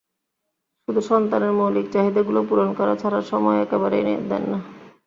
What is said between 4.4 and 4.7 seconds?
না।